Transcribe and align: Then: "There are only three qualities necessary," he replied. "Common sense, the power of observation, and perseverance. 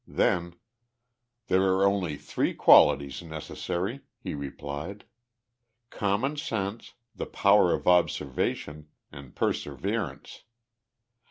Then: 0.07 0.55
"There 1.45 1.61
are 1.61 1.85
only 1.85 2.17
three 2.17 2.55
qualities 2.55 3.21
necessary," 3.21 3.99
he 4.17 4.33
replied. 4.33 5.05
"Common 5.91 6.37
sense, 6.37 6.95
the 7.15 7.27
power 7.27 7.71
of 7.71 7.87
observation, 7.87 8.87
and 9.11 9.35
perseverance. 9.35 10.41